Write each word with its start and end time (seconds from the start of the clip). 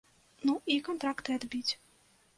Ну 0.49 0.53
і 0.75 0.79
кантракты 0.89 1.37
адбіць. 1.41 1.73